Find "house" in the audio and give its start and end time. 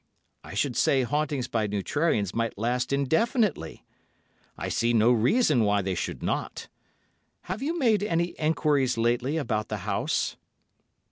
9.85-10.37